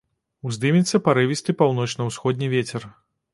Уздымецца 0.49 0.99
парывісты 1.07 1.55
паўночна-ўсходні 1.59 2.51
вецер. 2.55 2.89